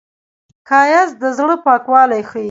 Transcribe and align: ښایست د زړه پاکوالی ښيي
ښایست 0.67 1.15
د 1.21 1.23
زړه 1.37 1.55
پاکوالی 1.65 2.21
ښيي 2.29 2.39